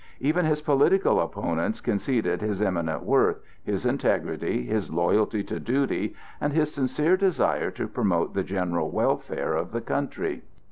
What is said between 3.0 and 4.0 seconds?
worth, his